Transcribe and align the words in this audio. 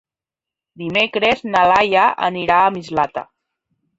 Dimecres 0.83 1.43
na 1.57 1.61
Laia 1.73 2.07
anirà 2.31 2.57
a 2.69 2.75
Mislata. 2.79 3.27